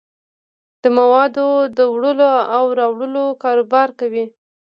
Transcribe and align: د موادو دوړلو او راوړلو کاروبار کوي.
د 0.81 0.83
موادو 0.97 1.47
دوړلو 1.77 2.31
او 2.55 2.63
راوړلو 2.79 3.25
کاروبار 3.43 3.89
کوي. 3.99 4.25